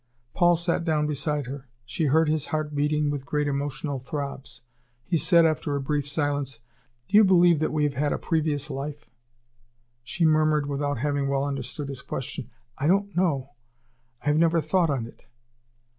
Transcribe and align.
Paul 0.33 0.55
sat 0.55 0.83
down 0.83 1.05
beside 1.05 1.45
her. 1.45 1.67
She 1.85 2.05
heard 2.05 2.27
his 2.27 2.47
heart 2.47 2.73
beating 2.73 3.11
with 3.11 3.23
great 3.23 3.47
emotional 3.47 3.99
throbs. 3.99 4.61
He 5.05 5.15
said, 5.15 5.45
after 5.45 5.75
a 5.75 5.79
brief 5.79 6.09
silence: 6.09 6.61
"Do 7.07 7.17
you 7.17 7.23
believe 7.23 7.59
that 7.59 7.71
we 7.71 7.83
have 7.83 7.93
had 7.93 8.11
a 8.11 8.17
previous 8.17 8.71
life?" 8.71 9.11
She 10.03 10.25
murmured, 10.25 10.65
without 10.65 10.97
having 10.97 11.27
well 11.27 11.45
understood 11.45 11.87
his 11.87 12.01
question: 12.01 12.49
"I 12.79 12.87
don't 12.87 13.15
know. 13.15 13.51
I 14.23 14.25
have 14.25 14.39
never 14.39 14.59
thought 14.59 14.89
on 14.89 15.05
it." 15.05 15.27